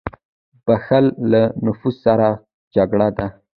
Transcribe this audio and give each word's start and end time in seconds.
•بښل 0.65 1.05
له 1.31 1.41
نفس 1.65 1.95
سره 2.05 2.29
جګړه 2.75 3.07
ده. 3.17 3.27